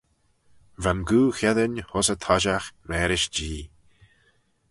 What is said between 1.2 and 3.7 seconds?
cheddin ayns y toshiaght mârish Jee.